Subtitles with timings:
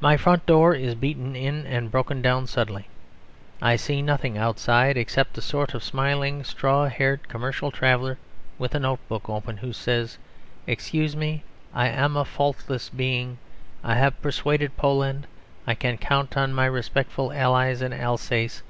[0.00, 2.88] My front door is beaten in and broken down suddenly.
[3.60, 8.16] I see nothing outside, except a sort of smiling, straw haired commercial traveller
[8.56, 10.16] with a notebook open, who says,
[10.66, 11.44] "Excuse me,
[11.74, 13.36] I am a faultless being,
[13.84, 15.26] I have persuaded Poland;
[15.66, 18.62] I can count on my respectful Allies in Alsace.